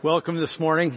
[0.00, 0.96] Welcome this morning.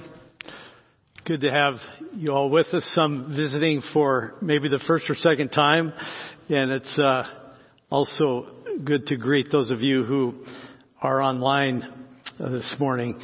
[1.25, 1.73] Good to have
[2.13, 2.85] you all with us.
[2.93, 5.91] Some visiting for maybe the first or second time,
[6.49, 7.23] and it's uh,
[7.89, 8.45] also
[8.85, 10.45] good to greet those of you who
[11.01, 11.81] are online
[12.39, 13.19] uh, this morning.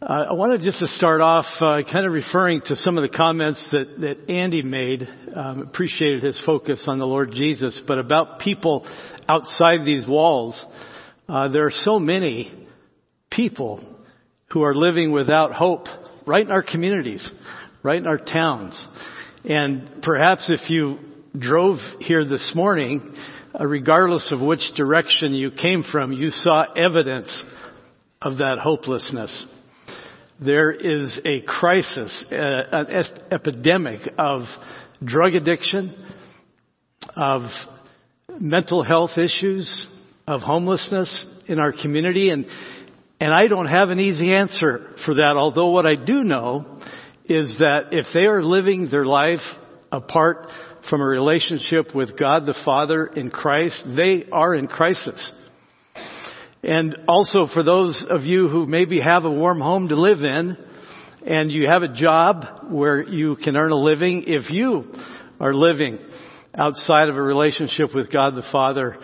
[0.00, 3.08] Uh, I wanted just to start off uh, kind of referring to some of the
[3.08, 5.02] comments that, that Andy made.
[5.34, 8.86] Um, appreciated his focus on the Lord Jesus, but about people
[9.28, 10.64] outside these walls.
[11.28, 12.68] Uh, there are so many
[13.32, 13.97] people
[14.50, 15.86] who are living without hope
[16.26, 17.30] right in our communities,
[17.82, 18.86] right in our towns.
[19.44, 20.98] And perhaps if you
[21.36, 23.14] drove here this morning,
[23.58, 27.44] uh, regardless of which direction you came from, you saw evidence
[28.20, 29.46] of that hopelessness.
[30.40, 34.42] There is a crisis, uh, an epidemic of
[35.02, 35.94] drug addiction,
[37.16, 37.42] of
[38.38, 39.86] mental health issues,
[40.26, 42.46] of homelessness in our community, and
[43.20, 46.80] and I don't have an easy answer for that, although what I do know
[47.24, 49.40] is that if they are living their life
[49.90, 50.50] apart
[50.88, 55.32] from a relationship with God the Father in Christ, they are in crisis.
[56.62, 60.56] And also for those of you who maybe have a warm home to live in
[61.26, 64.92] and you have a job where you can earn a living, if you
[65.40, 65.98] are living
[66.56, 68.98] outside of a relationship with God the Father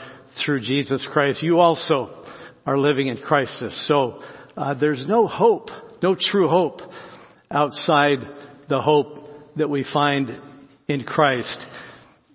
[0.44, 2.23] through Jesus Christ, you also
[2.66, 3.86] are living in crisis.
[3.86, 4.22] So
[4.56, 5.70] uh, there's no hope,
[6.02, 6.80] no true hope
[7.50, 8.20] outside
[8.68, 9.18] the hope
[9.56, 10.40] that we find
[10.88, 11.66] in Christ.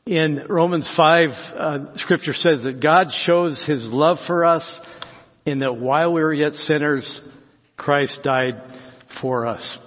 [0.05, 4.79] In Romans 5, uh, scripture says that God shows his love for us
[5.45, 7.21] in that while we were yet sinners,
[7.77, 8.61] Christ died
[9.21, 9.77] for us.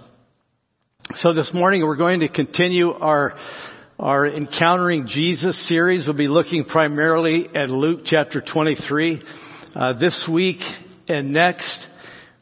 [1.14, 3.34] So this morning we're going to continue our
[3.98, 6.06] our Encountering Jesus series.
[6.06, 9.22] We'll be looking primarily at Luke chapter 23.
[9.74, 10.60] Uh, this week
[11.08, 11.86] and next,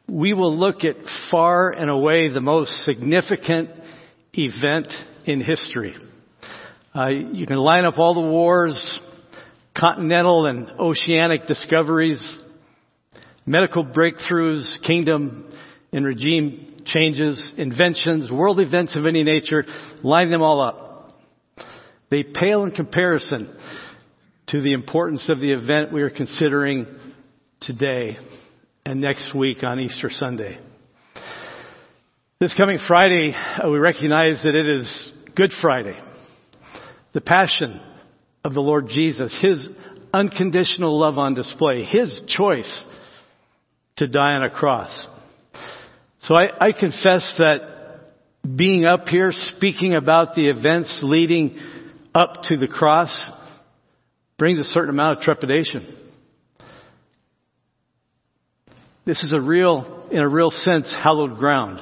[0.08, 0.96] we will look at
[1.30, 3.70] far and away the most significant
[4.36, 4.92] event
[5.26, 5.94] in history.
[6.92, 8.98] Uh, you can line up all the wars,
[9.78, 12.36] continental and oceanic discoveries,
[13.46, 15.52] medical breakthroughs, kingdom
[15.92, 19.64] and regime changes, inventions, world events of any nature,
[20.02, 21.14] line them all up.
[22.10, 23.56] They pale in comparison
[24.48, 26.88] to the importance of the event we are considering
[27.60, 28.16] today
[28.86, 30.58] and next week on Easter Sunday.
[32.40, 35.98] This coming Friday, uh, we recognize that it is Good Friday.
[37.12, 37.78] The passion
[38.44, 39.68] of the Lord Jesus, His
[40.10, 42.82] unconditional love on display, His choice
[43.96, 45.06] to die on a cross.
[46.20, 47.60] So I, I confess that
[48.56, 51.58] being up here speaking about the events leading
[52.14, 53.30] up to the cross
[54.38, 55.99] brings a certain amount of trepidation.
[59.10, 61.80] This is a real, in a real sense, hallowed ground.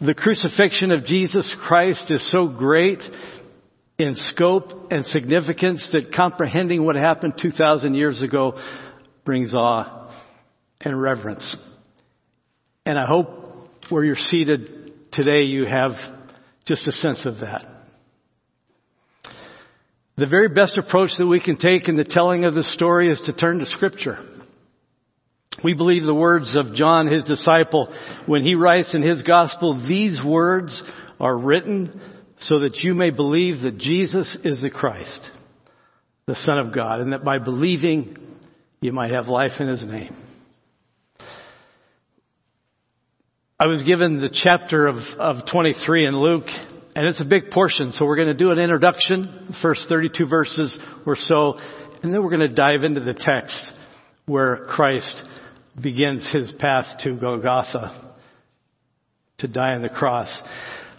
[0.00, 3.02] The crucifixion of Jesus Christ is so great
[3.98, 8.58] in scope and significance that comprehending what happened 2,000 years ago
[9.26, 10.14] brings awe
[10.80, 11.54] and reverence.
[12.86, 15.92] And I hope where you're seated today you have
[16.64, 17.66] just a sense of that.
[20.16, 23.20] The very best approach that we can take in the telling of the story is
[23.26, 24.30] to turn to scripture.
[25.64, 27.92] We believe the words of John, his disciple,
[28.26, 30.82] when he writes in his gospel, these words
[31.18, 31.98] are written
[32.38, 35.30] so that you may believe that Jesus is the Christ,
[36.26, 38.18] the Son of God, and that by believing
[38.82, 40.14] you might have life in his name.
[43.58, 46.48] I was given the chapter of, of 23 in Luke,
[46.94, 50.78] and it's a big portion, so we're going to do an introduction, first 32 verses
[51.06, 51.54] or so,
[52.02, 53.72] and then we're going to dive into the text
[54.26, 55.22] where Christ
[55.80, 58.14] begins his path to Golgotha
[59.38, 60.42] to die on the cross.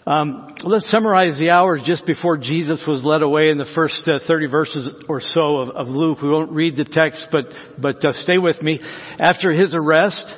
[0.06, 4.20] Um, let's summarize the hours just before Jesus was led away in the first uh,
[4.24, 6.22] 30 verses or so of, of, Luke.
[6.22, 8.78] We won't read the text, but but uh, stay with me.
[9.18, 10.32] After his arrest,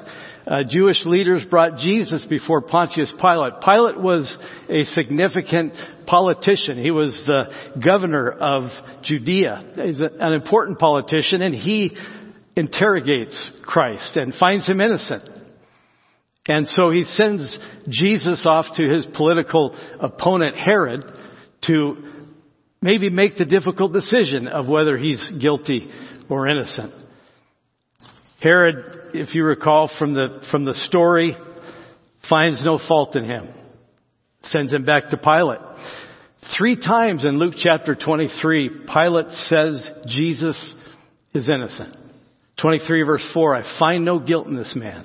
[0.47, 3.61] uh, Jewish leaders brought Jesus before Pontius Pilate.
[3.63, 4.39] Pilate was
[4.71, 5.75] a significant
[6.07, 6.79] politician.
[6.79, 7.53] He was the
[7.85, 8.71] governor of
[9.03, 9.73] Judea.
[9.75, 11.95] He's an important politician, and he
[12.59, 15.29] interrogates Christ and finds him innocent.
[16.49, 17.57] And so he sends
[17.89, 21.05] Jesus off to his political opponent Herod
[21.67, 21.97] to
[22.83, 25.89] maybe make the difficult decision of whether he's guilty
[26.29, 26.93] or innocent.
[28.41, 31.37] Herod, if you recall from the, from the story,
[32.29, 33.49] finds no fault in him.
[34.43, 35.61] Sends him back to Pilate.
[36.57, 40.75] Three times in Luke chapter 23, Pilate says Jesus
[41.35, 42.08] is innocent.
[42.61, 45.05] 23 verse 4, I find no guilt in this man.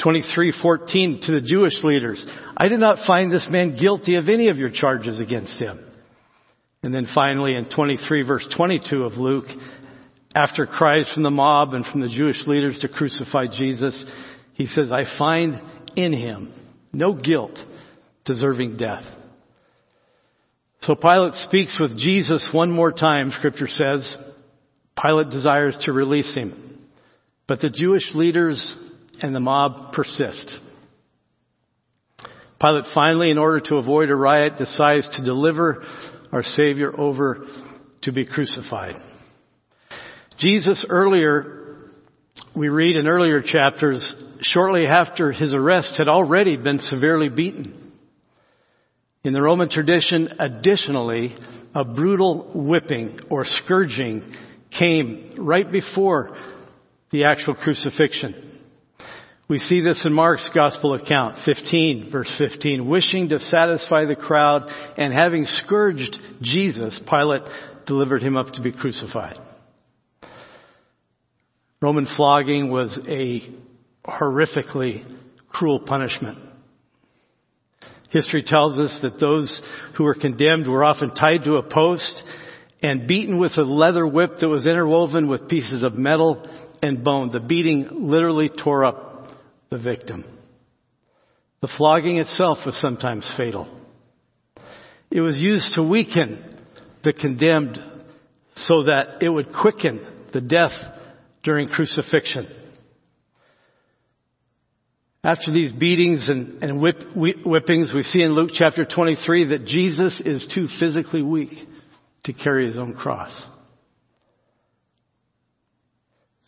[0.00, 2.24] 23:14 to the Jewish leaders,
[2.56, 5.80] I did not find this man guilty of any of your charges against him.
[6.82, 9.46] And then finally in 23 verse 22 of Luke,
[10.34, 14.04] after cries from the mob and from the Jewish leaders to crucify Jesus,
[14.52, 15.60] he says, I find
[15.96, 16.52] in him
[16.92, 17.58] no guilt
[18.24, 19.04] deserving death.
[20.80, 24.18] So Pilate speaks with Jesus one more time, scripture says.
[25.00, 26.88] Pilate desires to release him.
[27.46, 28.76] But the Jewish leaders
[29.20, 30.58] and the mob persist.
[32.60, 35.84] Pilate finally, in order to avoid a riot, decides to deliver
[36.32, 37.46] our Savior over
[38.02, 38.96] to be crucified.
[40.38, 41.90] Jesus earlier,
[42.56, 47.92] we read in earlier chapters, shortly after his arrest had already been severely beaten.
[49.24, 51.36] In the Roman tradition, additionally,
[51.74, 54.34] a brutal whipping or scourging
[54.78, 56.36] came right before
[57.10, 58.52] the actual crucifixion.
[59.46, 62.88] We see this in Mark's gospel account, 15, verse 15.
[62.88, 67.42] Wishing to satisfy the crowd and having scourged Jesus, Pilate
[67.86, 69.38] delivered him up to be crucified.
[71.82, 73.42] Roman flogging was a
[74.06, 75.04] horrifically
[75.50, 76.38] cruel punishment.
[78.08, 79.60] History tells us that those
[79.96, 82.22] who were condemned were often tied to a post
[82.82, 86.46] and beaten with a leather whip that was interwoven with pieces of metal
[86.82, 87.30] and bone.
[87.30, 89.28] The beating literally tore up
[89.70, 90.24] the victim.
[91.60, 93.66] The flogging itself was sometimes fatal.
[95.10, 96.44] It was used to weaken
[97.02, 97.78] the condemned
[98.56, 100.72] so that it would quicken the death
[101.42, 102.48] during crucifixion.
[105.22, 110.20] After these beatings and, and whip, whippings, we see in Luke chapter 23 that Jesus
[110.20, 111.66] is too physically weak
[112.24, 113.32] to carry his own cross.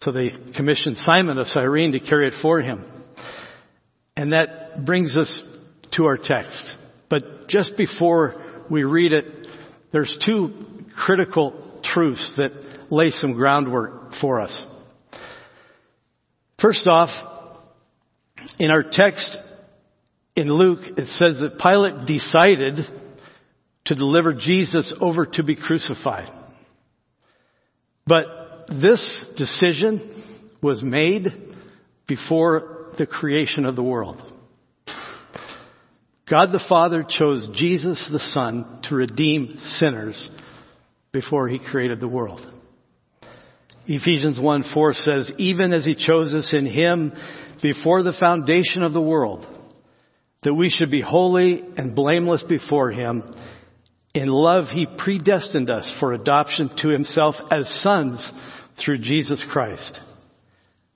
[0.00, 2.84] So they commissioned Simon of Cyrene to carry it for him.
[4.16, 5.40] And that brings us
[5.92, 6.76] to our text.
[7.08, 9.46] But just before we read it,
[9.92, 12.52] there's two critical truths that
[12.90, 14.64] lay some groundwork for us.
[16.60, 17.10] First off,
[18.58, 19.36] in our text
[20.34, 22.78] in Luke, it says that Pilate decided
[23.86, 26.30] to deliver Jesus over to be crucified.
[28.06, 28.26] But
[28.68, 30.22] this decision
[30.62, 31.26] was made
[32.06, 34.22] before the creation of the world.
[36.28, 40.30] God the Father chose Jesus the Son to redeem sinners
[41.12, 42.44] before he created the world.
[43.86, 47.12] Ephesians 1 4 says, even as he chose us in him
[47.62, 49.46] before the foundation of the world,
[50.42, 53.22] that we should be holy and blameless before him.
[54.16, 58.32] In love, he predestined us for adoption to himself as sons
[58.78, 60.00] through Jesus Christ,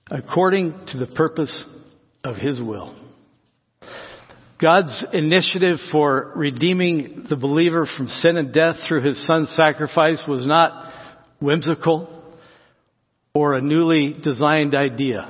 [0.09, 1.65] according to the purpose
[2.23, 2.95] of His will.
[4.59, 10.43] God's initiative for redeeming the believer from sin and death through His Son's sacrifice was
[10.43, 10.91] not
[11.39, 12.23] whimsical
[13.35, 15.29] or a newly designed idea.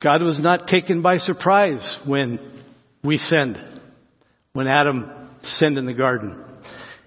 [0.00, 2.38] God was not taken by surprise when
[3.02, 3.58] we sinned,
[4.54, 5.10] when Adam
[5.42, 6.53] sinned in the garden.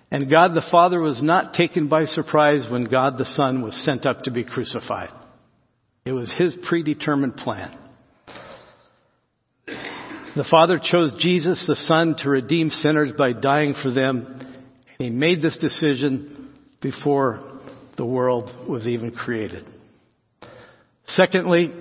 [0.09, 4.05] And God the Father was not taken by surprise when God the Son was sent
[4.05, 5.09] up to be crucified.
[6.05, 7.77] It was His predetermined plan.
[9.65, 14.25] The Father chose Jesus, the Son, to redeem sinners by dying for them.
[14.37, 17.59] And He made this decision before
[17.97, 19.69] the world was even created.
[21.05, 21.73] Secondly,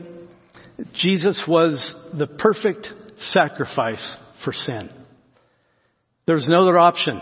[0.94, 4.90] Jesus was the perfect sacrifice for sin.
[6.26, 7.20] There was no other option.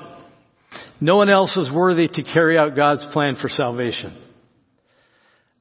[1.00, 4.16] No one else was worthy to carry out God's plan for salvation.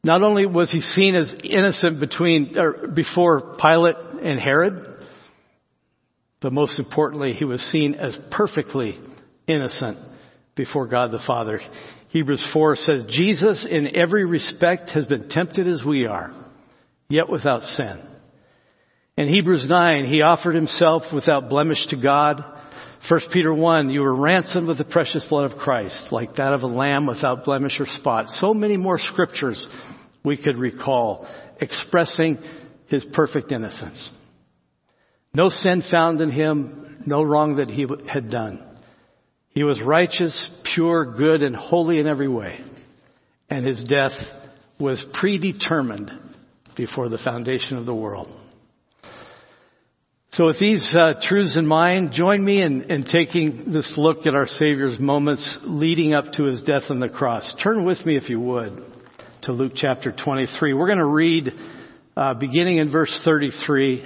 [0.03, 5.05] Not only was he seen as innocent between, or before Pilate and Herod,
[6.41, 8.99] but most importantly, he was seen as perfectly
[9.47, 9.97] innocent
[10.55, 11.61] before God the Father.
[12.09, 16.33] Hebrews 4 says, Jesus in every respect has been tempted as we are,
[17.09, 18.01] yet without sin.
[19.15, 22.43] In Hebrews 9, he offered himself without blemish to God.
[23.09, 26.63] 1 Peter 1, you were ransomed with the precious blood of Christ, like that of
[26.63, 28.29] a lamb without blemish or spot.
[28.29, 29.67] So many more scriptures
[30.23, 31.27] we could recall
[31.59, 32.37] expressing
[32.87, 34.09] his perfect innocence.
[35.33, 38.63] No sin found in him, no wrong that he had done.
[39.49, 42.63] He was righteous, pure, good, and holy in every way.
[43.49, 44.13] And his death
[44.79, 46.11] was predetermined
[46.77, 48.29] before the foundation of the world.
[50.33, 54.33] So with these uh, truths in mind, join me in, in taking this look at
[54.33, 57.53] our Savior's moments leading up to his death on the cross.
[57.61, 58.83] Turn with me, if you would,
[59.43, 60.73] to Luke chapter 23.
[60.73, 61.51] We're going to read
[62.17, 64.03] uh, beginning in verse 33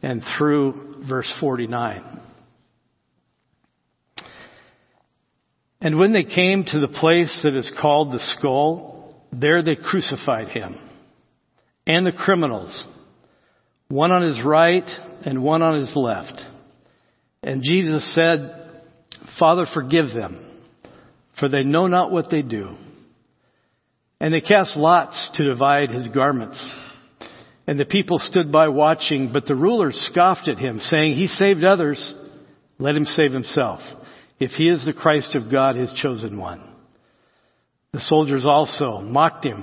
[0.00, 2.22] and through verse 49.
[5.82, 10.48] And when they came to the place that is called the skull, there they crucified
[10.48, 10.78] him
[11.86, 12.86] and the criminals,
[13.88, 14.90] one on his right
[15.28, 16.42] and one on his left.
[17.42, 18.50] And Jesus said,
[19.38, 20.62] Father, forgive them,
[21.38, 22.76] for they know not what they do.
[24.20, 26.66] And they cast lots to divide his garments.
[27.66, 31.62] And the people stood by watching, but the rulers scoffed at him, saying, He saved
[31.62, 32.14] others,
[32.78, 33.82] let him save himself
[34.40, 36.62] if he is the Christ of God, his chosen one.
[37.92, 39.62] The soldiers also mocked him,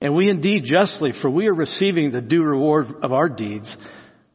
[0.00, 3.76] And we indeed justly, for we are receiving the due reward of our deeds,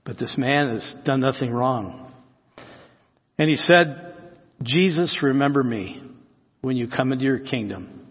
[0.04, 2.12] but this man has done nothing wrong.
[3.40, 4.14] And he said,
[4.62, 6.04] Jesus, remember me
[6.62, 8.06] when you come into your kingdom.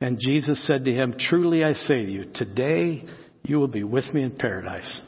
[0.00, 3.04] And Jesus said to him, Truly I say to you, today
[3.44, 5.00] you will be with me in paradise.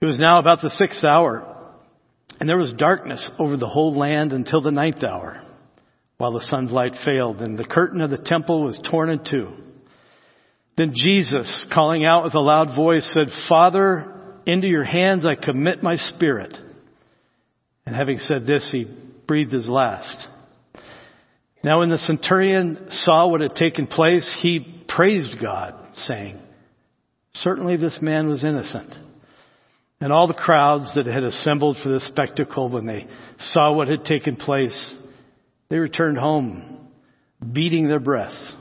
[0.00, 1.52] It was now about the sixth hour.
[2.40, 5.42] And there was darkness over the whole land until the ninth hour,
[6.18, 9.65] while the sun's light failed, and the curtain of the temple was torn in two.
[10.76, 14.12] Then Jesus, calling out with a loud voice, said, Father,
[14.46, 16.54] into your hands I commit my spirit.
[17.86, 18.86] And having said this, he
[19.26, 20.28] breathed his last.
[21.64, 26.40] Now when the centurion saw what had taken place, he praised God, saying,
[27.34, 28.94] Certainly this man was innocent.
[30.00, 34.04] And all the crowds that had assembled for this spectacle, when they saw what had
[34.04, 34.94] taken place,
[35.70, 36.88] they returned home,
[37.52, 38.54] beating their breasts.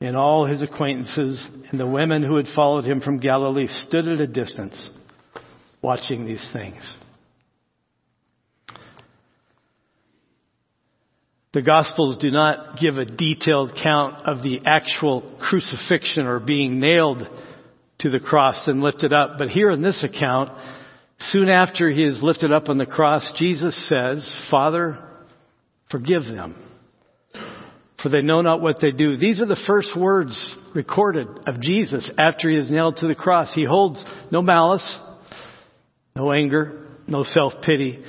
[0.00, 4.20] And all his acquaintances and the women who had followed him from Galilee stood at
[4.20, 4.90] a distance,
[5.82, 6.96] watching these things.
[11.52, 17.26] The Gospels do not give a detailed count of the actual crucifixion or being nailed
[17.98, 19.38] to the cross and lifted up.
[19.38, 20.50] But here in this account,
[21.18, 24.98] soon after he is lifted up on the cross, Jesus says, Father,
[25.90, 26.54] forgive them,
[28.02, 29.16] for they know not what they do.
[29.16, 33.52] These are the first words recorded of Jesus after he is nailed to the cross.
[33.52, 34.98] He holds no malice,
[36.14, 38.04] no anger, no self-pity.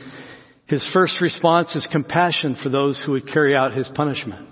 [0.68, 4.48] His first response is compassion for those who would carry out his punishment.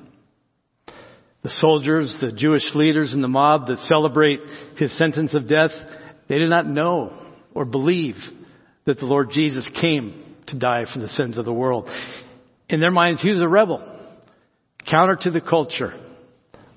[1.44, 4.42] The soldiers, the Jewish leaders and the mob that celebrate
[4.76, 5.72] his sentence of death,
[6.28, 7.14] they did not know
[7.54, 8.16] or believe
[8.86, 11.90] that the Lord Jesus came to die for the sins of the world.
[12.70, 13.97] In their minds, he was a rebel,
[14.90, 15.94] counter to the culture,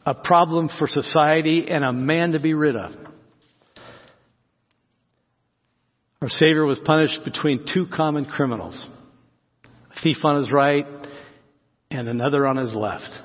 [0.05, 2.93] a problem for society, and a man to be rid of.
[6.23, 8.87] Our Savior was punished between two common criminals,
[9.65, 10.87] a thief on his right
[11.91, 13.19] and another on his left.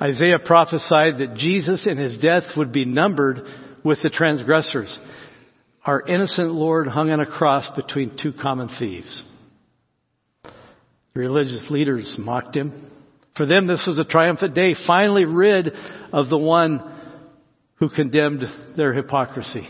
[0.00, 3.40] Isaiah prophesied that Jesus in his death would be numbered
[3.84, 4.98] with the transgressors.
[5.84, 9.22] Our innocent Lord hung on a cross between two common thieves.
[10.42, 10.50] The
[11.20, 12.90] religious leaders mocked him.
[13.38, 15.72] For them, this was a triumphant day, finally rid
[16.12, 16.82] of the one
[17.76, 18.42] who condemned
[18.76, 19.68] their hypocrisy.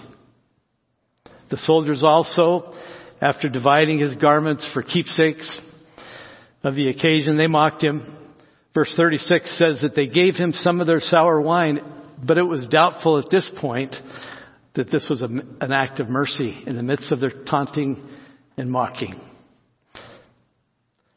[1.50, 2.74] The soldiers also,
[3.20, 5.60] after dividing his garments for keepsakes
[6.62, 8.16] of the occasion, they mocked him.
[8.72, 11.80] Verse 36 says that they gave him some of their sour wine,
[12.24, 13.96] but it was doubtful at this point
[14.76, 18.02] that this was an act of mercy in the midst of their taunting
[18.56, 19.20] and mocking.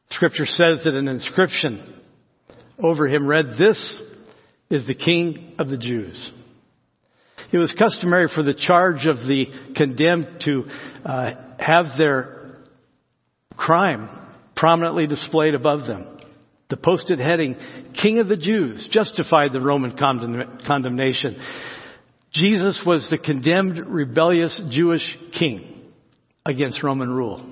[0.09, 1.99] Scripture says that an inscription
[2.81, 4.01] over him read, This
[4.69, 6.31] is the King of the Jews.
[7.51, 10.63] It was customary for the charge of the condemned to
[11.03, 12.57] uh, have their
[13.57, 14.09] crime
[14.55, 16.17] prominently displayed above them.
[16.69, 17.57] The posted heading,
[17.93, 21.37] King of the Jews, justified the Roman condemnation.
[22.31, 25.91] Jesus was the condemned rebellious Jewish king
[26.45, 27.45] against Roman rule.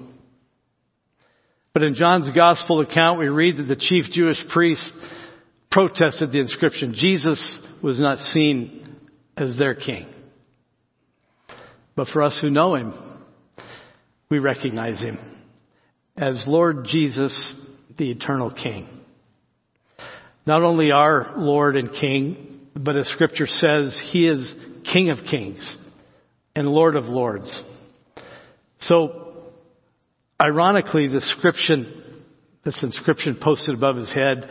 [1.74, 4.94] But in John's gospel account, we read that the chief Jewish priest
[5.72, 6.94] protested the inscription.
[6.94, 8.98] Jesus was not seen
[9.38, 10.08] as their king.
[11.96, 12.94] But for us who know him,
[14.30, 15.18] we recognize him
[16.18, 17.54] as Lord Jesus,
[17.98, 18.88] the eternal king
[20.46, 25.78] not only our Lord and King, but as scripture says, He is King of kings
[26.56, 27.64] and Lord of lords.
[28.80, 29.30] So
[30.42, 32.24] Ironically, the inscription,
[32.64, 34.50] this inscription posted above his head,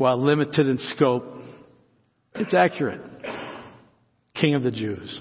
[0.00, 1.24] while limited in scope,
[2.34, 3.02] it's accurate.
[4.32, 5.20] King of the Jews.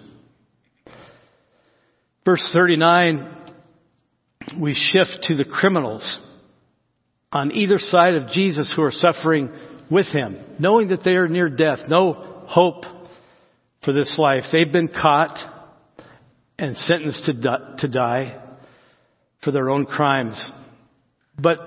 [2.24, 3.29] Verse 39,
[4.57, 6.21] we shift to the criminals
[7.29, 9.51] on either side of Jesus who are suffering
[9.91, 12.13] with him, knowing that they are near death, no
[12.48, 12.86] hope
[13.83, 14.45] for this life.
[14.50, 15.39] They've been caught
[16.57, 18.41] and sentenced to, die, to die
[19.43, 20.50] for their own crimes.
[21.38, 21.59] But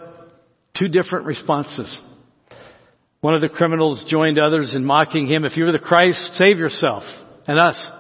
[0.73, 2.01] two different responses.
[3.23, 6.59] One of the criminals joined others in mocking him, if you are the Christ, save
[6.59, 7.05] yourself
[7.47, 7.91] and us.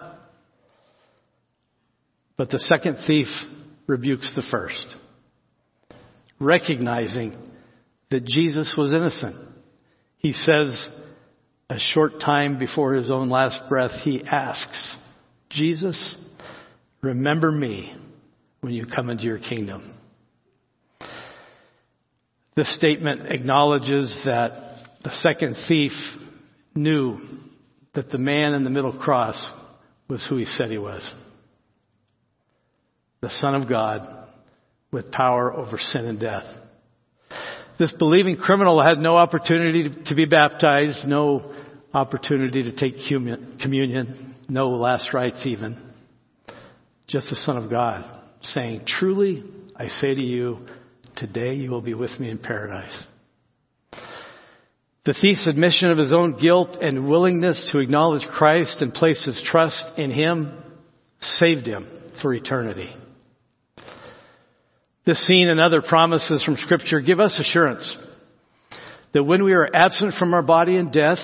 [2.36, 3.28] But the second thief
[3.86, 4.96] rebukes the first,
[6.40, 7.36] recognizing
[8.10, 9.36] that Jesus was innocent.
[10.18, 10.88] He says,
[11.70, 14.96] a short time before his own last breath, he asks,
[15.50, 16.16] Jesus,
[17.00, 17.94] remember me
[18.60, 19.94] when you come into your kingdom.
[22.56, 24.71] This statement acknowledges that
[25.04, 25.92] the second thief
[26.74, 27.18] knew
[27.94, 29.50] that the man in the middle cross
[30.08, 31.02] was who he said he was.
[33.20, 34.08] The Son of God
[34.90, 36.44] with power over sin and death.
[37.78, 41.54] This believing criminal had no opportunity to be baptized, no
[41.94, 45.80] opportunity to take communion, no last rites even.
[47.06, 48.04] Just the Son of God
[48.42, 49.44] saying, truly,
[49.76, 50.66] I say to you,
[51.16, 52.96] today you will be with me in paradise.
[55.04, 59.42] The thief's admission of his own guilt and willingness to acknowledge Christ and place his
[59.42, 60.62] trust in him
[61.18, 61.88] saved him
[62.20, 62.94] for eternity.
[65.04, 67.96] This scene and other promises from scripture give us assurance
[69.12, 71.18] that when we are absent from our body in death,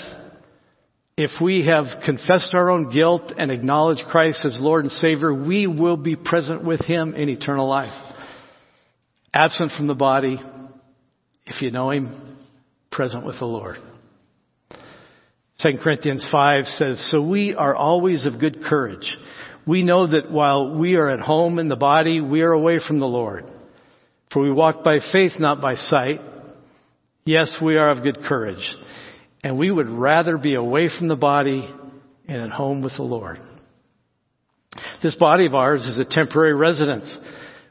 [1.17, 5.67] if we have confessed our own guilt and acknowledged Christ as Lord and Savior, we
[5.67, 7.95] will be present with Him in eternal life.
[9.33, 10.41] Absent from the body,
[11.47, 12.28] if you know Him,
[12.99, 13.77] present with the Lord.
[15.61, 19.17] 2 Corinthians 5 says, So we are always of good courage.
[19.65, 22.99] We know that while we are at home in the body, we are away from
[22.99, 23.49] the Lord.
[24.33, 26.21] For we walk by faith, not by sight.
[27.25, 28.77] Yes, we are of good courage.
[29.45, 31.73] And we would rather be away from the body
[32.27, 33.39] and at home with the Lord.
[35.05, 37.17] This body of ours is a temporary residence.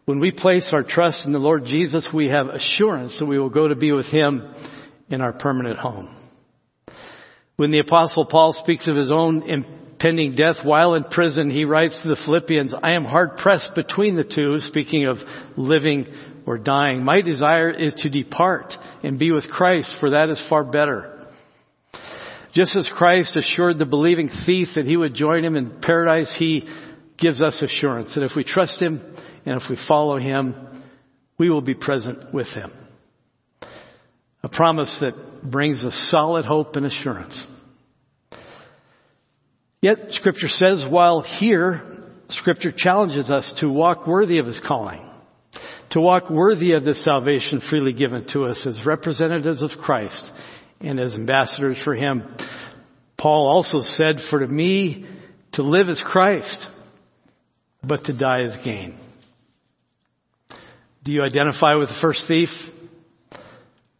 [0.05, 3.49] When we place our trust in the Lord Jesus, we have assurance that we will
[3.49, 4.53] go to be with Him
[5.09, 6.15] in our permanent home.
[7.55, 12.01] When the apostle Paul speaks of his own impending death while in prison, he writes
[12.01, 15.17] to the Philippians, I am hard pressed between the two, speaking of
[15.55, 16.07] living
[16.45, 17.03] or dying.
[17.03, 21.13] My desire is to depart and be with Christ, for that is far better.
[22.53, 26.67] Just as Christ assured the believing thief that he would join him in paradise, he
[27.17, 29.01] gives us assurance that if we trust him
[29.45, 30.83] and if we follow him,
[31.37, 32.71] we will be present with him.
[34.43, 37.45] A promise that brings us solid hope and assurance.
[39.81, 41.81] Yet scripture says while here,
[42.29, 45.03] scripture challenges us to walk worthy of his calling.
[45.91, 50.31] To walk worthy of the salvation freely given to us as representatives of Christ
[50.81, 52.23] and as ambassadors for him.
[53.17, 55.07] Paul also said, for to me
[55.53, 56.67] to live is Christ,
[57.83, 58.97] but to die is gain.
[61.03, 62.49] Do you identify with the first thief?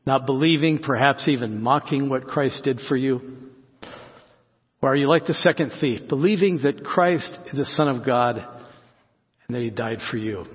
[0.08, 3.20] Not believing, perhaps even mocking what Christ did for you?
[4.82, 8.38] Or are you like the second thief, believing that Christ is the Son of God
[8.38, 10.46] and that He died for you?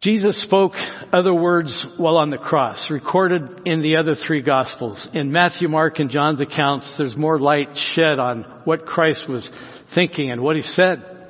[0.00, 0.72] Jesus spoke
[1.12, 5.08] other words while on the cross, recorded in the other three Gospels.
[5.14, 9.48] In Matthew, Mark, and John's accounts, there's more light shed on what Christ was
[9.94, 11.28] thinking and what He said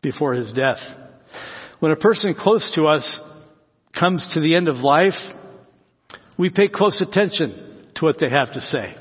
[0.00, 0.80] before His death.
[1.80, 3.20] When a person close to us
[3.98, 5.14] comes to the end of life,
[6.38, 8.94] we pay close attention to what they have to say.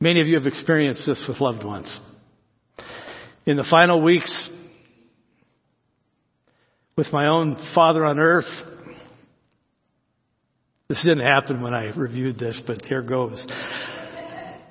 [0.00, 1.98] Many of you have experienced this with loved ones.
[3.46, 4.48] In the final weeks,
[6.96, 8.46] with my own father on earth,
[10.88, 13.44] this didn't happen when I reviewed this, but here goes.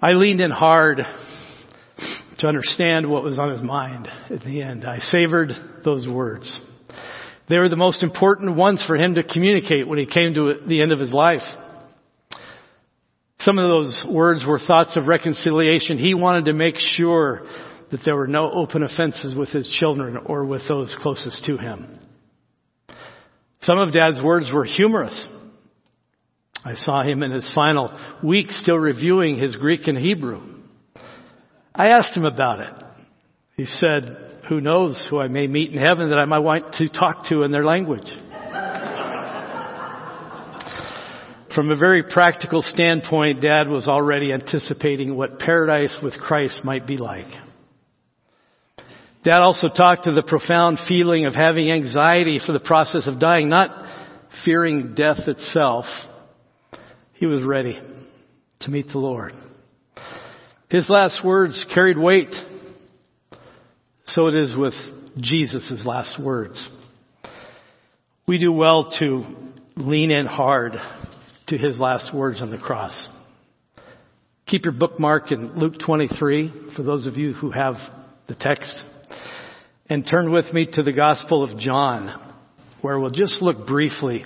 [0.02, 1.06] I leaned in hard
[2.40, 4.86] to understand what was on his mind at the end.
[4.86, 5.52] I savored
[5.84, 6.60] those words.
[7.50, 10.82] They were the most important ones for him to communicate when he came to the
[10.82, 11.44] end of his life.
[13.40, 15.98] Some of those words were thoughts of reconciliation.
[15.98, 17.46] He wanted to make sure
[17.92, 22.00] that there were no open offenses with his children or with those closest to him.
[23.62, 25.28] Some of dad's words were humorous.
[26.66, 30.42] I saw him in his final week still reviewing his Greek and Hebrew.
[31.76, 32.84] I asked him about it.
[33.58, 36.88] He said, who knows who I may meet in heaven that I might want to
[36.88, 38.08] talk to in their language.
[41.56, 46.98] From a very practical standpoint, Dad was already anticipating what paradise with Christ might be
[46.98, 47.28] like.
[49.24, 53.50] Dad also talked to the profound feeling of having anxiety for the process of dying,
[53.50, 53.88] not
[54.46, 55.86] fearing death itself.
[57.14, 57.80] He was ready
[58.60, 59.34] to meet the Lord.
[60.70, 62.36] His last words carried weight.
[64.14, 64.76] So it is with
[65.18, 66.70] Jesus' last words.
[68.28, 69.26] We do well to
[69.76, 70.74] lean in hard
[71.48, 73.10] to his last words on the cross.
[74.46, 77.74] Keep your bookmark in Luke 23 for those of you who have
[78.28, 78.86] the text.
[79.88, 82.36] And turn with me to the Gospel of John,
[82.82, 84.26] where we'll just look briefly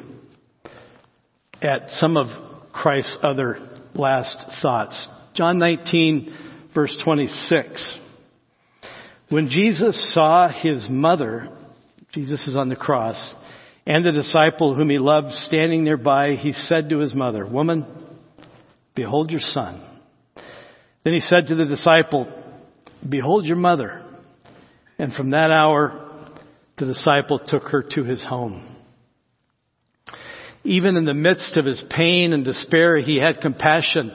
[1.61, 2.27] at some of
[2.73, 3.57] Christ's other
[3.95, 5.07] last thoughts.
[5.33, 6.35] John 19
[6.75, 7.99] verse 26.
[9.29, 11.49] When Jesus saw his mother,
[12.11, 13.35] Jesus is on the cross,
[13.85, 17.85] and the disciple whom he loved standing nearby, he said to his mother, Woman,
[18.95, 19.81] behold your son.
[21.03, 22.31] Then he said to the disciple,
[23.07, 24.03] Behold your mother.
[24.97, 26.31] And from that hour,
[26.77, 28.75] the disciple took her to his home.
[30.63, 34.11] Even in the midst of his pain and despair, he had compassion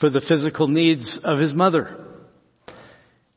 [0.00, 2.11] for the physical needs of his mother.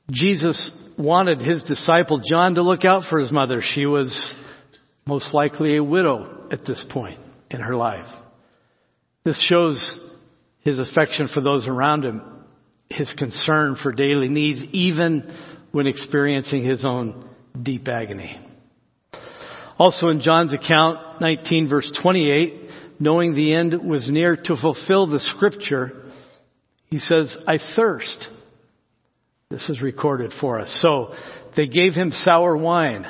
[0.10, 3.62] Jesus wanted his disciple John to look out for his mother.
[3.62, 4.36] She was
[5.06, 8.08] most likely a widow at this point in her life.
[9.24, 10.00] This shows
[10.60, 12.22] his affection for those around him,
[12.90, 15.36] his concern for daily needs, even
[15.72, 17.30] when experiencing his own
[17.62, 18.40] deep agony.
[19.78, 25.20] Also in John's account, 19 verse 28, knowing the end was near to fulfill the
[25.20, 26.04] scripture,
[26.86, 28.30] he says, I thirst.
[29.56, 30.82] This is recorded for us.
[30.82, 31.16] So
[31.56, 33.08] they gave him sour wine.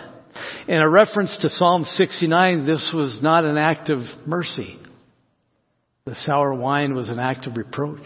[0.67, 4.77] In a reference to Psalm 69, this was not an act of mercy.
[6.05, 8.05] The sour wine was an act of reproach.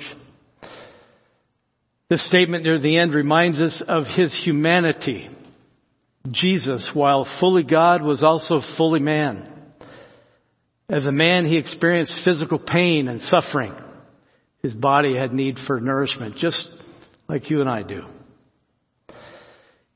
[2.09, 5.29] This statement near the end reminds us of his humanity.
[6.31, 9.51] Jesus, while fully God, was also fully man.
[10.87, 13.73] As a man, he experienced physical pain and suffering.
[14.63, 16.69] His body had need for nourishment, just
[17.27, 18.05] like you and I do.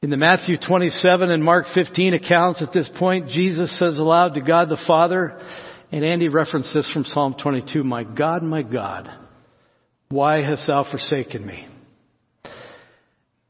[0.03, 4.41] In the Matthew 27 and Mark 15 accounts at this point, Jesus says aloud to
[4.41, 5.41] God the Father,
[5.93, 9.09] and Andy referenced this from Psalm 22, My God, my God,
[10.09, 11.65] why hast thou forsaken me?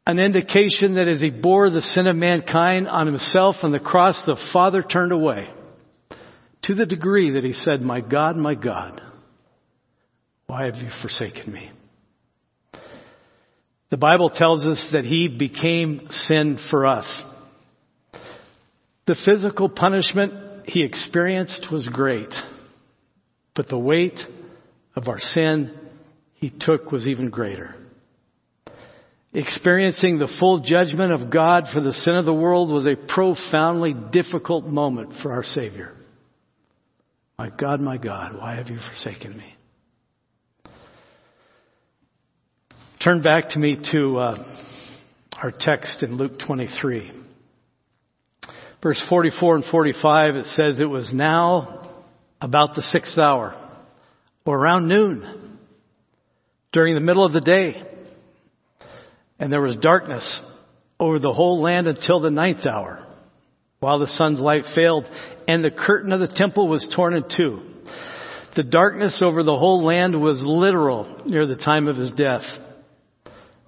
[0.05, 4.23] An indication that as he bore the sin of mankind on himself on the cross,
[4.23, 5.49] the Father turned away
[6.61, 9.01] to the degree that he said, My God, my God,
[10.45, 11.71] why have you forsaken me?
[13.93, 17.23] The Bible tells us that he became sin for us.
[19.06, 22.34] The physical punishment he experienced was great,
[23.53, 24.19] but the weight
[24.95, 25.77] of our sin
[26.34, 27.75] he took was even greater.
[29.32, 33.93] Experiencing the full judgment of God for the sin of the world was a profoundly
[33.93, 35.93] difficult moment for our Savior.
[37.38, 39.53] My God, my God, why have you forsaken me?
[43.03, 44.57] Turn back to me to uh,
[45.35, 47.11] our text in Luke 23.
[48.81, 51.91] Verse 44 and 45, it says, It was now
[52.39, 53.57] about the sixth hour,
[54.45, 55.59] or around noon,
[56.71, 57.83] during the middle of the day,
[59.37, 60.41] and there was darkness
[60.97, 63.05] over the whole land until the ninth hour,
[63.81, 65.09] while the sun's light failed,
[65.45, 67.63] and the curtain of the temple was torn in two.
[68.55, 72.45] The darkness over the whole land was literal near the time of his death.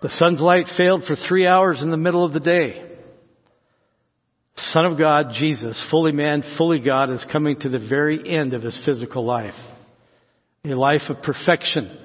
[0.05, 2.79] The sun's light failed for three hours in the middle of the day.
[4.55, 8.61] Son of God, Jesus, fully man, fully God, is coming to the very end of
[8.61, 9.55] his physical life.
[10.63, 11.97] A life of perfection,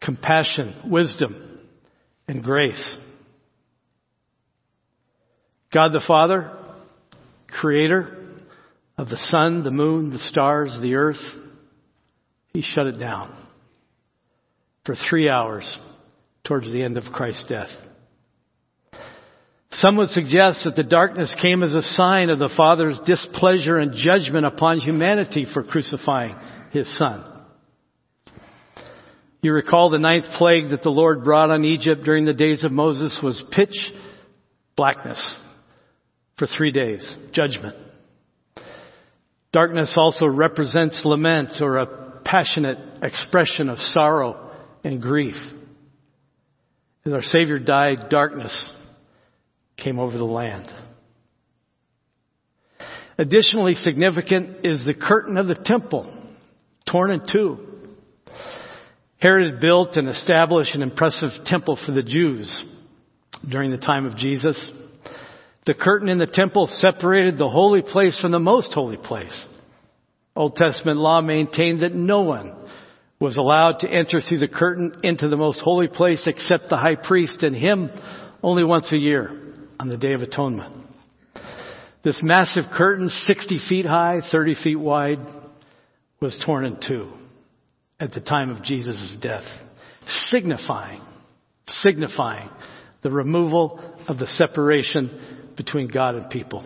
[0.00, 1.60] compassion, wisdom,
[2.26, 2.96] and grace.
[5.74, 6.56] God the Father,
[7.48, 8.30] creator
[8.96, 11.20] of the sun, the moon, the stars, the earth,
[12.54, 13.36] he shut it down
[14.86, 15.78] for three hours
[16.44, 17.70] towards the end of Christ's death.
[19.70, 23.92] Some would suggest that the darkness came as a sign of the Father's displeasure and
[23.92, 26.36] judgment upon humanity for crucifying
[26.70, 27.24] His Son.
[29.42, 32.72] You recall the ninth plague that the Lord brought on Egypt during the days of
[32.72, 33.92] Moses was pitch
[34.76, 35.36] blackness
[36.38, 37.76] for three days, judgment.
[39.52, 44.50] Darkness also represents lament or a passionate expression of sorrow
[44.82, 45.36] and grief.
[47.06, 48.72] As our Savior died, darkness
[49.76, 50.72] came over the land.
[53.18, 56.10] Additionally significant is the curtain of the temple,
[56.86, 57.58] torn in two.
[59.18, 62.64] Herod built and established an impressive temple for the Jews
[63.46, 64.70] during the time of Jesus.
[65.66, 69.44] The curtain in the temple separated the holy place from the most holy place.
[70.34, 72.63] Old Testament law maintained that no one
[73.20, 76.96] was allowed to enter through the curtain into the most holy place except the high
[76.96, 77.90] priest and him
[78.42, 80.74] only once a year on the Day of Atonement.
[82.02, 85.20] This massive curtain, 60 feet high, 30 feet wide,
[86.20, 87.12] was torn in two
[87.98, 89.44] at the time of Jesus' death,
[90.06, 91.00] signifying,
[91.66, 92.50] signifying
[93.02, 96.64] the removal of the separation between God and people.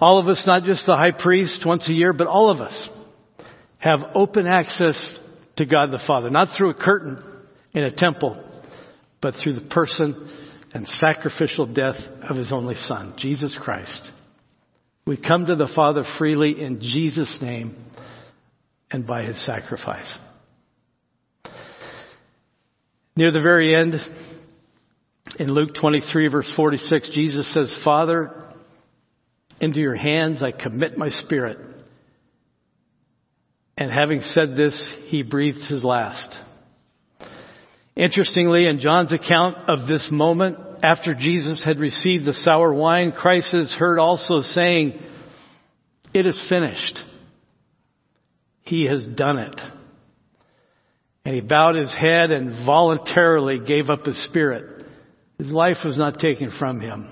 [0.00, 2.88] All of us, not just the high priest once a year, but all of us
[3.84, 5.14] have open access
[5.56, 7.22] to God the Father, not through a curtain
[7.74, 8.42] in a temple,
[9.20, 10.26] but through the person
[10.72, 14.10] and sacrificial death of His only Son, Jesus Christ.
[15.06, 17.76] We come to the Father freely in Jesus' name
[18.90, 20.18] and by His sacrifice.
[23.16, 23.96] Near the very end,
[25.38, 28.50] in Luke 23 verse 46, Jesus says, Father,
[29.60, 31.73] into your hands I commit my spirit.
[33.76, 36.38] And having said this, he breathed his last.
[37.96, 43.54] Interestingly, in John's account of this moment, after Jesus had received the sour wine, Christ
[43.54, 45.00] is heard also saying,
[46.12, 47.02] it is finished.
[48.62, 49.60] He has done it.
[51.24, 54.84] And he bowed his head and voluntarily gave up his spirit.
[55.38, 57.08] His life was not taken from him.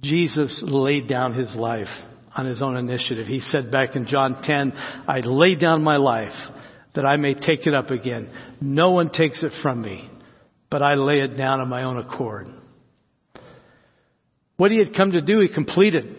[0.00, 1.88] Jesus laid down his life
[2.34, 3.26] on his own initiative.
[3.26, 4.72] He said back in John 10,
[5.06, 6.32] I lay down my life
[6.94, 8.30] that I may take it up again.
[8.60, 10.10] No one takes it from me,
[10.70, 12.48] but I lay it down of my own accord.
[14.56, 16.16] What he had come to do, he completed.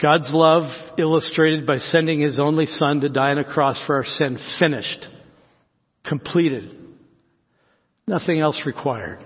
[0.00, 4.04] God's love illustrated by sending his only son to die on a cross for our
[4.04, 5.08] sin, finished,
[6.06, 6.76] completed.
[8.06, 9.24] Nothing else required.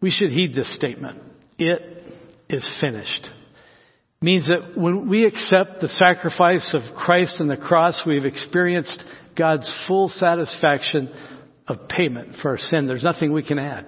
[0.00, 1.20] We should heed this statement.
[1.58, 1.97] It
[2.48, 3.30] is finished.
[4.20, 9.04] Means that when we accept the sacrifice of Christ on the cross, we've experienced
[9.36, 11.14] God's full satisfaction
[11.68, 12.86] of payment for our sin.
[12.86, 13.86] There's nothing we can add.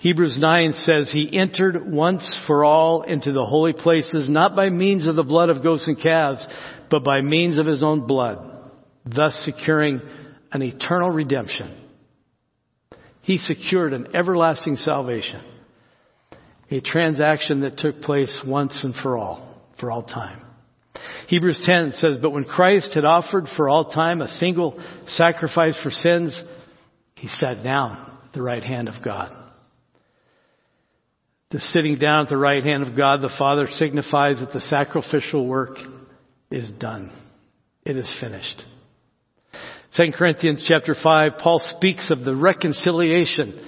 [0.00, 5.06] Hebrews 9 says he entered once for all into the holy places, not by means
[5.06, 6.46] of the blood of goats and calves,
[6.90, 8.70] but by means of his own blood,
[9.06, 10.00] thus securing
[10.52, 11.88] an eternal redemption
[13.28, 15.42] he secured an everlasting salvation.
[16.70, 20.42] A transaction that took place once and for all, for all time.
[21.28, 25.90] Hebrews 10 says, But when Christ had offered for all time a single sacrifice for
[25.90, 26.42] sins,
[27.14, 29.34] he sat down at the right hand of God.
[31.50, 35.46] The sitting down at the right hand of God the Father signifies that the sacrificial
[35.46, 35.78] work
[36.50, 37.10] is done.
[37.84, 38.62] It is finished.
[39.96, 43.58] 2 Corinthians chapter 5, Paul speaks of the reconciliation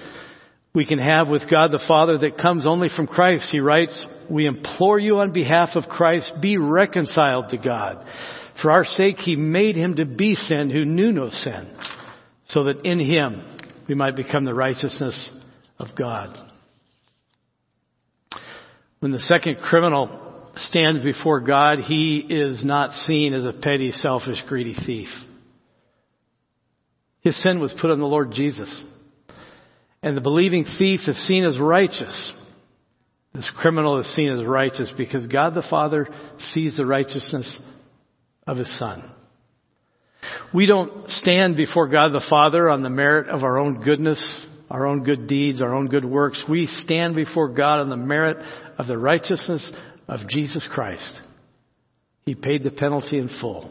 [0.72, 3.50] we can have with God the Father that comes only from Christ.
[3.50, 8.06] He writes, We implore you on behalf of Christ, be reconciled to God.
[8.62, 11.76] For our sake, He made Him to be sin who knew no sin,
[12.46, 13.42] so that in Him
[13.88, 15.30] we might become the righteousness
[15.78, 16.38] of God.
[19.00, 24.42] When the second criminal stands before God, he is not seen as a petty, selfish,
[24.46, 25.08] greedy thief.
[27.22, 28.82] His sin was put on the Lord Jesus.
[30.02, 32.32] And the believing thief is seen as righteous.
[33.34, 36.08] This criminal is seen as righteous because God the Father
[36.38, 37.58] sees the righteousness
[38.46, 39.08] of His Son.
[40.52, 44.86] We don't stand before God the Father on the merit of our own goodness, our
[44.86, 46.44] own good deeds, our own good works.
[46.48, 48.38] We stand before God on the merit
[48.78, 49.70] of the righteousness
[50.08, 51.20] of Jesus Christ.
[52.24, 53.70] He paid the penalty in full.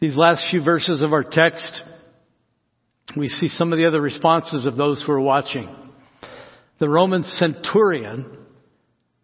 [0.00, 1.82] These last few verses of our text,
[3.16, 5.68] we see some of the other responses of those who are watching.
[6.78, 8.38] The Roman centurion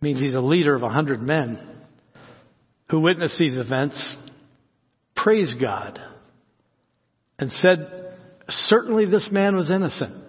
[0.00, 1.66] means he's a leader of a hundred men
[2.88, 4.16] who witnessed these events,
[5.14, 6.00] praised God,
[7.38, 8.14] and said,
[8.48, 10.24] certainly this man was innocent.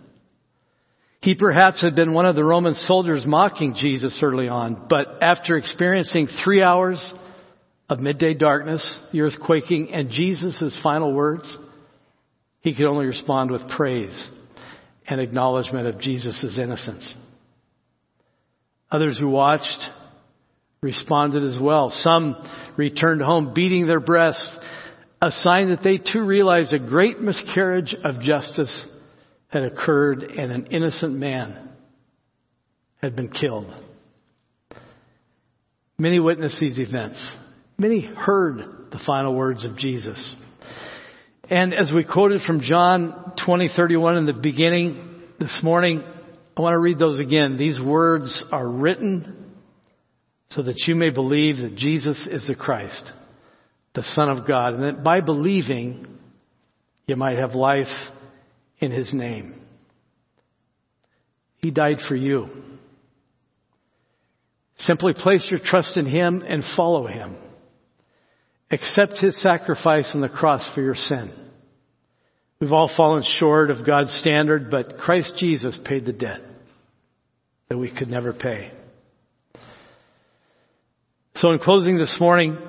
[1.21, 5.55] He perhaps had been one of the Roman soldiers mocking Jesus early on, but after
[5.55, 7.13] experiencing three hours
[7.89, 11.55] of midday darkness, the earth quaking, and Jesus' final words,
[12.61, 14.29] he could only respond with praise
[15.07, 17.13] and acknowledgement of Jesus' innocence.
[18.89, 19.89] Others who watched
[20.81, 21.89] responded as well.
[21.89, 22.35] Some
[22.77, 24.57] returned home beating their breasts,
[25.21, 28.85] a sign that they too realized a great miscarriage of justice
[29.47, 31.69] had occurred and an innocent man
[33.01, 33.73] had been killed.
[35.97, 37.35] Many witnessed these events.
[37.77, 40.35] Many heard the final words of Jesus.
[41.51, 46.01] And as we quoted from John 20:31 in the beginning this morning,
[46.55, 47.57] I want to read those again.
[47.57, 49.51] These words are written
[50.47, 53.11] so that you may believe that Jesus is the Christ,
[53.91, 56.07] the Son of God, and that by believing
[57.05, 57.91] you might have life
[58.79, 59.61] in his name.
[61.57, 62.47] He died for you.
[64.77, 67.35] Simply place your trust in him and follow him.
[68.71, 71.39] Accept his sacrifice on the cross for your sin.
[72.61, 76.41] We've all fallen short of God's standard, but Christ Jesus paid the debt
[77.69, 78.71] that we could never pay.
[81.35, 82.59] So in closing this morning,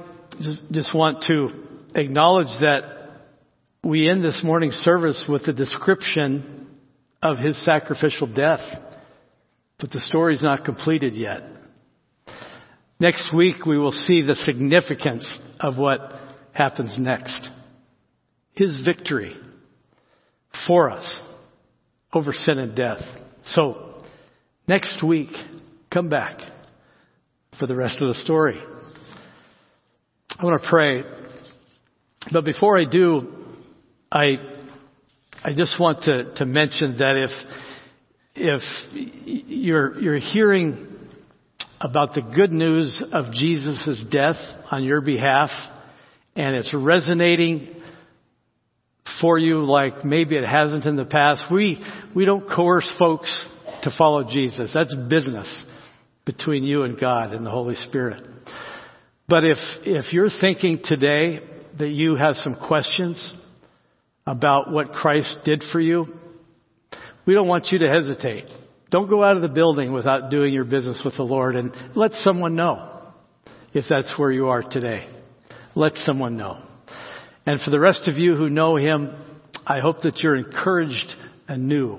[0.71, 1.51] just, want to
[1.95, 3.11] acknowledge that
[3.85, 6.69] we end this morning's service with the description
[7.23, 8.67] of his sacrificial death,
[9.79, 11.43] but the story is not completed yet.
[12.99, 16.19] Next week we will see the significance of what
[16.53, 17.51] happens next.
[18.55, 19.37] His victory
[20.67, 21.21] for us
[22.13, 23.03] over sin and death.
[23.45, 24.03] So,
[24.69, 25.31] next week,
[25.91, 26.41] come back
[27.59, 28.61] for the rest of the story.
[30.39, 31.03] I want to pray.
[32.31, 33.33] But before I do,
[34.11, 34.37] I,
[35.45, 37.31] I just want to, to mention that if,
[38.35, 38.63] if
[39.49, 40.89] you're, you're hearing
[41.81, 44.37] about the good news of Jesus' death
[44.71, 45.51] on your behalf
[46.37, 47.82] and it's resonating
[49.23, 51.45] for you like maybe it hasn't in the past.
[51.51, 51.83] We,
[52.15, 53.49] we don't coerce folks
[53.85, 54.73] to follow Jesus.
[54.75, 55.65] That's business
[56.27, 58.27] between you and God and the Holy Spirit.
[59.29, 61.41] But if, if you're thinking today
[61.79, 63.33] that you have some questions
[64.27, 66.07] about what Christ did for you,
[67.25, 68.51] we don't want you to hesitate.
[68.91, 72.13] Don't go out of the building without doing your business with the Lord and let
[72.15, 73.01] someone know
[73.73, 75.09] if that's where you are today.
[75.75, 76.61] Let someone know.
[77.47, 79.15] And for the rest of you who know Him,
[79.67, 81.15] I hope that you're encouraged
[81.49, 81.99] anew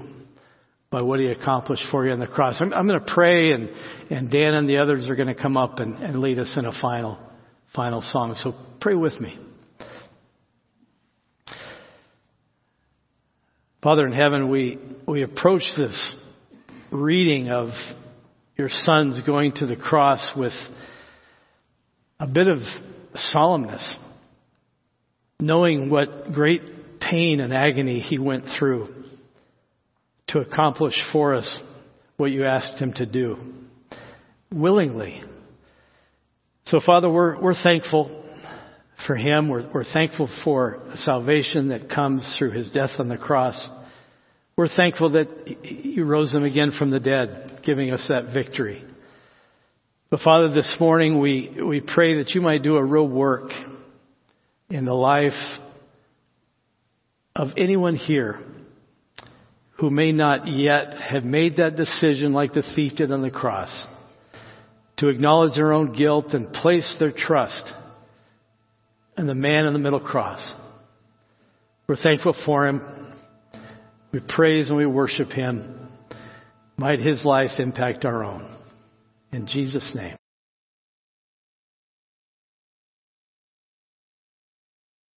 [0.89, 2.61] by what He accomplished for you on the cross.
[2.61, 3.69] I'm, I'm going to pray and,
[4.09, 6.65] and Dan and the others are going to come up and, and lead us in
[6.65, 7.19] a final,
[7.75, 8.35] final song.
[8.37, 9.37] So pray with me.
[13.81, 16.15] Father in heaven, we, we approach this
[16.89, 17.71] reading of
[18.55, 20.53] your sons going to the cross with
[22.17, 22.59] a bit of
[23.13, 23.95] solemnness,
[25.45, 28.87] knowing what great pain and agony he went through
[30.27, 31.61] to accomplish for us
[32.15, 33.37] what you asked him to do
[34.51, 35.21] willingly.
[36.65, 38.23] So Father, we're, we're thankful
[39.05, 39.49] for him.
[39.49, 43.67] We're, we're thankful for salvation that comes through his death on the cross.
[44.55, 48.83] We're thankful that you rose him again from the dead, giving us that victory.
[50.09, 53.51] But Father, this morning we, we pray that you might do a real work
[54.73, 55.59] in the life
[57.35, 58.39] of anyone here
[59.73, 63.85] who may not yet have made that decision like the thief did on the cross
[64.97, 67.71] to acknowledge their own guilt and place their trust
[69.15, 70.55] in the man on the middle cross.
[71.85, 73.13] We're thankful for him.
[74.11, 75.87] We praise and we worship Him.
[76.77, 78.55] Might His life impact our own.
[79.31, 80.15] In Jesus' name.